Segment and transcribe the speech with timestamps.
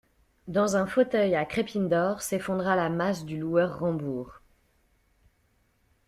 [0.47, 4.41] Dans un fauteuil à crépines d'or, s'effondra la masse du loueur Rambourg.